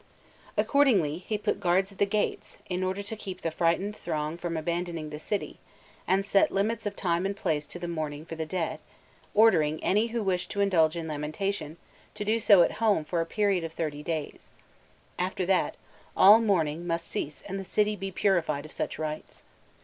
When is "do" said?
12.25-12.39